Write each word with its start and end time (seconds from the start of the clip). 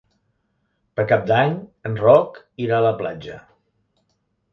Per 0.99 1.03
Cap 1.11 1.27
d'Any 1.31 1.53
en 1.89 1.99
Roc 2.05 2.39
irà 2.65 2.79
a 2.79 2.87
la 2.87 2.95
platja. 3.03 3.37